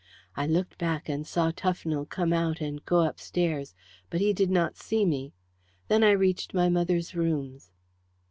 [0.35, 3.75] I looked back and saw Tufnell come out and go upstairs,
[4.09, 5.31] but he did not see me.
[5.89, 7.69] Then I reached my mother's rooms."